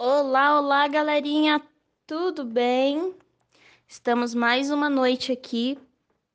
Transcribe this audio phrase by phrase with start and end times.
[0.00, 1.60] Olá, olá, galerinha,
[2.06, 3.12] tudo bem?
[3.88, 5.76] Estamos mais uma noite aqui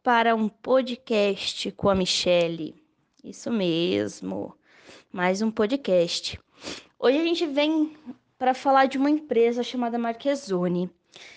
[0.03, 2.75] para um podcast com a Michelle.
[3.23, 4.53] Isso mesmo,
[5.13, 6.37] mais um podcast.
[6.99, 7.95] Hoje a gente vem
[8.37, 10.89] para falar de uma empresa chamada Marquezone.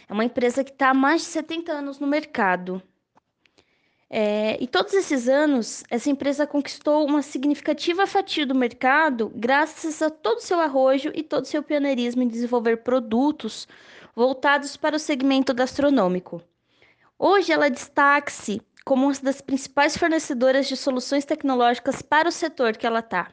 [0.09, 2.83] É uma empresa que está há mais de 70 anos no mercado.
[4.09, 10.09] É, e todos esses anos, essa empresa conquistou uma significativa fatia do mercado graças a
[10.09, 13.67] todo o seu arrojo e todo o seu pioneirismo em desenvolver produtos
[14.15, 16.41] voltados para o segmento gastronômico.
[17.19, 22.87] Hoje ela destaca-se como uma das principais fornecedoras de soluções tecnológicas para o setor que
[22.87, 23.33] ela está.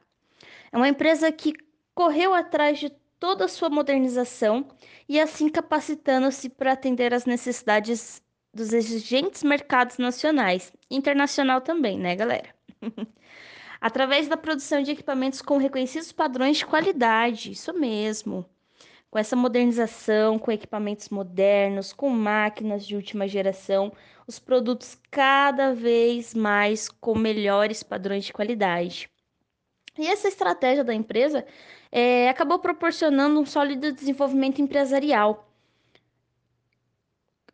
[0.72, 1.54] É uma empresa que
[1.94, 4.66] correu atrás de toda a sua modernização
[5.08, 8.23] e assim capacitando-se para atender às necessidades
[8.54, 12.54] dos exigentes mercados nacionais internacional também, né, galera?
[13.82, 18.46] Através da produção de equipamentos com reconhecidos padrões de qualidade, isso mesmo.
[19.10, 23.92] Com essa modernização, com equipamentos modernos, com máquinas de última geração,
[24.26, 29.10] os produtos cada vez mais com melhores padrões de qualidade.
[29.98, 31.46] E essa estratégia da empresa
[31.92, 35.43] é, acabou proporcionando um sólido desenvolvimento empresarial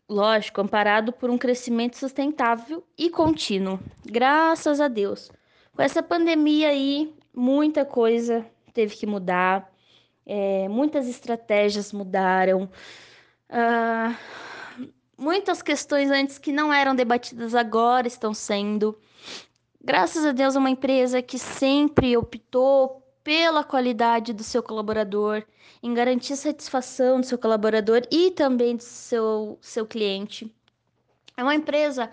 [0.10, 3.80] lógico, amparado por um crescimento sustentável e contínuo.
[4.04, 5.32] Graças a Deus.
[5.76, 9.72] Com essa pandemia aí, muita coisa teve que mudar,
[10.26, 12.70] é, muitas estratégias mudaram,
[13.50, 14.16] uh,
[15.18, 18.98] muitas questões antes que não eram debatidas agora estão sendo.
[19.82, 22.98] Graças a Deus, uma empresa que sempre optou
[23.30, 25.44] pela qualidade do seu colaborador,
[25.84, 30.52] em garantir satisfação do seu colaborador e também do seu, seu cliente.
[31.38, 32.10] É uma empresa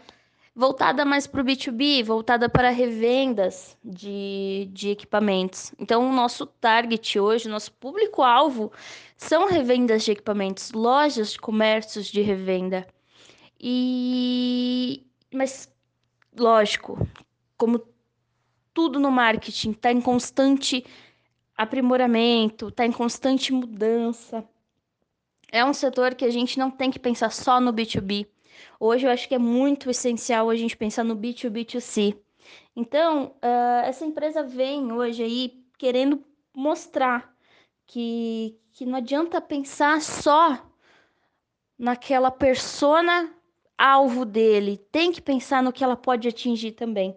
[0.54, 5.72] voltada mais para o B2B, voltada para revendas de, de equipamentos.
[5.78, 8.70] Então, o nosso target hoje, nosso público-alvo,
[9.16, 12.86] são revendas de equipamentos, lojas de comércios de revenda.
[13.58, 15.02] E.
[15.32, 15.66] Mas,
[16.38, 17.08] lógico,
[17.56, 17.80] como
[18.76, 20.84] tudo no marketing está em constante
[21.56, 24.44] aprimoramento, está em constante mudança.
[25.50, 28.26] É um setor que a gente não tem que pensar só no B2B.
[28.78, 32.16] Hoje eu acho que é muito essencial a gente pensar no B2B2C.
[32.74, 36.22] Então, uh, essa empresa vem hoje aí querendo
[36.54, 37.34] mostrar
[37.86, 40.66] que, que não adianta pensar só
[41.78, 43.32] naquela persona
[43.76, 47.16] alvo dele, tem que pensar no que ela pode atingir também.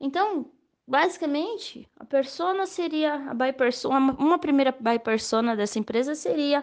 [0.00, 0.50] Então,
[0.86, 6.62] Basicamente, a persona seria a by persona, uma primeira by persona dessa empresa seria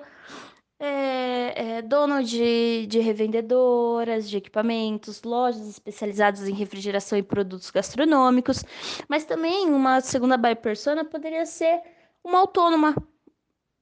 [0.79, 8.63] é, é, dono de, de revendedoras, de equipamentos, lojas especializadas em refrigeração e produtos gastronômicos,
[9.07, 11.81] mas também uma segunda by persona poderia ser
[12.23, 12.95] uma autônoma,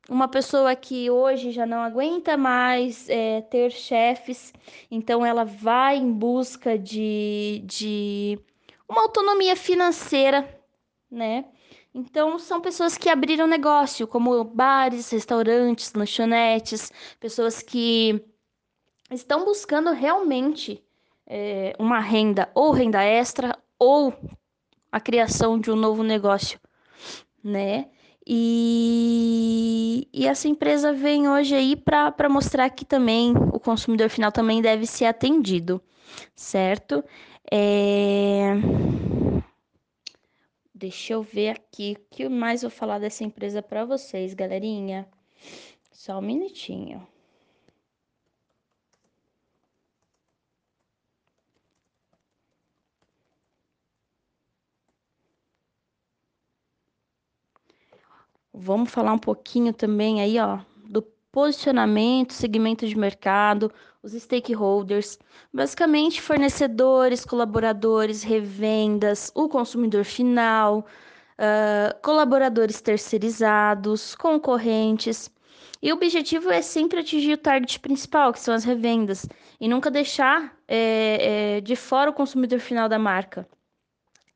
[0.09, 4.53] uma pessoa que hoje já não aguenta mais é, ter chefes,
[4.91, 8.39] então ela vai em busca de, de
[8.89, 10.59] uma autonomia financeira,
[11.09, 11.45] né?
[11.93, 18.23] Então, são pessoas que abriram negócio, como bares, restaurantes, lanchonetes, pessoas que
[19.11, 20.83] estão buscando realmente
[21.25, 24.13] é, uma renda, ou renda extra, ou
[24.91, 26.59] a criação de um novo negócio,
[27.43, 27.89] né?
[28.25, 34.61] E, e essa empresa vem hoje aí para mostrar que também o consumidor final também
[34.61, 35.81] deve ser atendido,
[36.35, 37.03] certo?
[37.51, 38.53] É...
[40.73, 45.07] Deixa eu ver aqui o que mais vou falar dessa empresa para vocês, galerinha.
[45.91, 47.05] Só um minutinho.
[58.53, 60.59] Vamos falar um pouquinho também aí, ó,
[60.89, 61.01] do
[61.31, 63.71] posicionamento, segmento de mercado,
[64.01, 65.17] os stakeholders,
[65.53, 70.85] basicamente fornecedores, colaboradores, revendas, o consumidor final,
[71.37, 75.29] uh, colaboradores terceirizados, concorrentes.
[75.81, 79.25] E o objetivo é sempre atingir o target principal, que são as revendas,
[79.59, 83.47] e nunca deixar é, é, de fora o consumidor final da marca.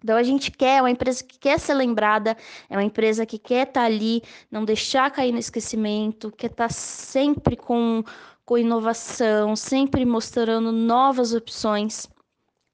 [0.04, 2.36] Então a gente quer, é uma empresa que quer ser lembrada,
[2.70, 4.22] é uma empresa que quer estar tá ali,
[4.52, 8.04] não deixar cair no esquecimento, quer estar tá sempre com
[8.46, 12.08] com inovação, sempre mostrando novas opções,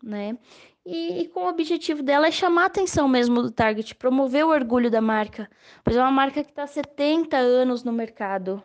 [0.04, 0.38] né?
[0.86, 4.50] E, e, com o objetivo dela é chamar a atenção mesmo do target, promover o
[4.50, 5.50] orgulho da marca,
[5.84, 8.64] pois é uma marca que está 70 anos no mercado.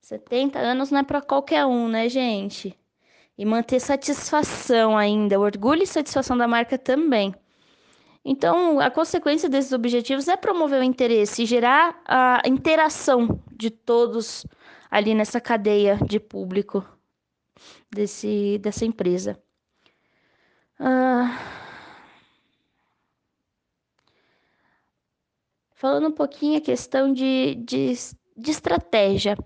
[0.00, 2.78] 70 anos não é para qualquer um, né, gente?
[3.36, 7.34] E manter satisfação ainda, o orgulho e satisfação da marca também.
[8.24, 14.44] Então, a consequência desses objetivos é promover o interesse e gerar a interação de todos
[14.90, 16.84] ali nessa cadeia de público
[17.90, 19.40] desse, dessa empresa.
[20.78, 21.36] Ah,
[25.74, 27.92] falando um pouquinho a questão de, de,
[28.36, 29.36] de estratégia.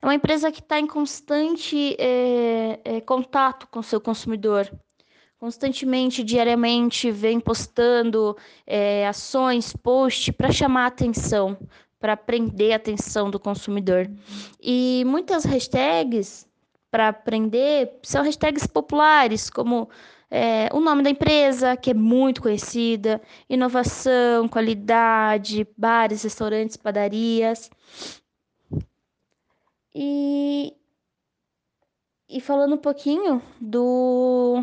[0.00, 4.70] É uma empresa que está em constante é, é, contato com seu consumidor
[5.44, 8.34] constantemente, diariamente, vem postando
[8.66, 11.58] é, ações, post para chamar atenção,
[12.04, 14.10] para prender a atenção do consumidor.
[14.60, 16.46] E muitas hashtags
[16.90, 19.88] para prender são hashtags populares, como
[20.30, 27.70] é, o nome da empresa, que é muito conhecida, inovação, qualidade, bares, restaurantes, padarias.
[29.94, 30.74] E,
[32.28, 34.62] e falando um pouquinho do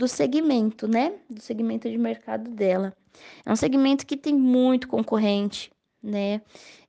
[0.00, 1.12] do segmento, né?
[1.28, 2.96] Do segmento de mercado dela.
[3.44, 5.70] É um segmento que tem muito concorrente,
[6.02, 6.40] né?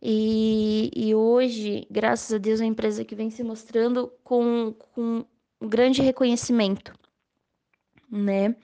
[0.02, 5.26] E, e hoje, graças a Deus, é uma empresa que vem se mostrando com, com
[5.60, 6.94] um grande reconhecimento,
[8.10, 8.56] né?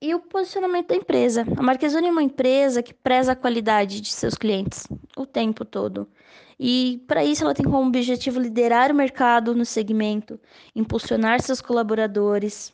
[0.00, 1.44] E o posicionamento da empresa.
[1.56, 4.84] A Marquesone é uma empresa que preza a qualidade de seus clientes
[5.22, 6.08] o tempo todo.
[6.58, 10.38] E para isso ela tem como objetivo liderar o mercado no segmento,
[10.76, 12.72] impulsionar seus colaboradores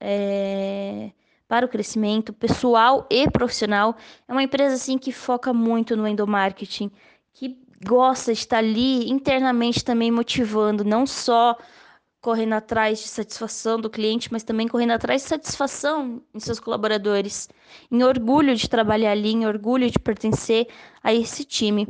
[0.00, 1.10] é,
[1.46, 3.96] para o crescimento pessoal e profissional.
[4.28, 6.90] É uma empresa assim que foca muito no endomarketing,
[7.32, 7.56] que
[7.86, 11.56] gosta de estar ali internamente também motivando não só
[12.20, 17.48] correndo atrás de satisfação do cliente, mas também correndo atrás de satisfação em seus colaboradores,
[17.90, 20.68] em orgulho de trabalhar ali, em orgulho de pertencer
[21.02, 21.86] a esse time.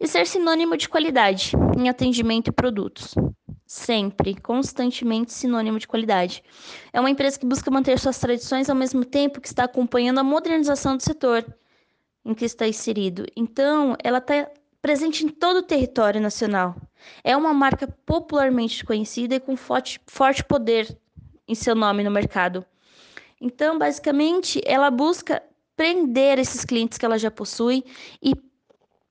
[0.00, 3.14] E ser sinônimo de qualidade em atendimento e produtos.
[3.66, 6.42] Sempre, constantemente sinônimo de qualidade.
[6.92, 10.24] É uma empresa que busca manter suas tradições ao mesmo tempo que está acompanhando a
[10.24, 11.44] modernização do setor
[12.24, 13.26] em que está inserido.
[13.34, 14.48] Então, ela está
[14.80, 16.76] presente em todo o território nacional.
[17.22, 20.98] É uma marca popularmente conhecida e com forte, forte poder
[21.46, 22.64] em seu nome no mercado.
[23.40, 25.42] Então, basicamente, ela busca
[25.76, 27.84] prender esses clientes que ela já possui
[28.22, 28.32] e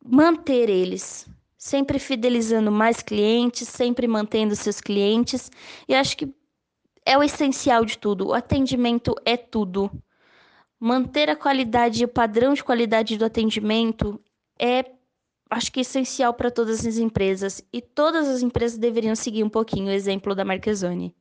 [0.05, 5.49] manter eles, sempre fidelizando mais clientes, sempre mantendo seus clientes.
[5.87, 6.33] E acho que
[7.05, 8.27] é o essencial de tudo.
[8.27, 9.89] O atendimento é tudo.
[10.79, 14.21] Manter a qualidade e o padrão de qualidade do atendimento
[14.59, 14.96] é
[15.49, 19.87] acho que essencial para todas as empresas e todas as empresas deveriam seguir um pouquinho
[19.87, 21.15] o exemplo da Marquezone.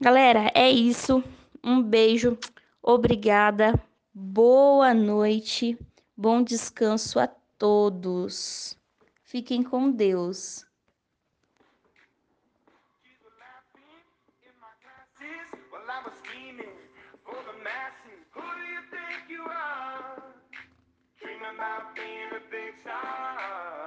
[0.00, 1.22] Galera, é isso.
[1.62, 2.38] Um beijo.
[2.82, 3.74] Obrigada.
[4.14, 5.76] Boa noite.
[6.16, 7.26] Bom descanso a
[7.58, 8.76] todos.
[9.24, 10.67] Fiquem com Deus.
[21.54, 23.77] About being a big star.